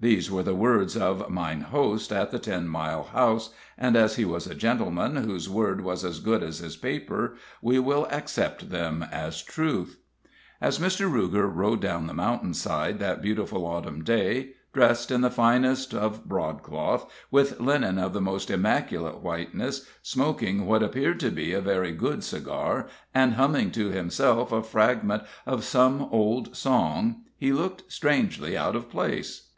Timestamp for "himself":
23.88-24.52